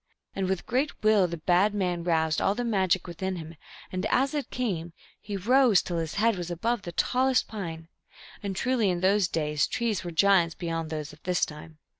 [0.35, 3.53] And with great will the bad man roused all the magic within him,
[3.91, 7.87] and as it came, he rose till his head was above the tallest pine;
[8.41, 11.77] and truly in those days trees were giants beyond those of this time.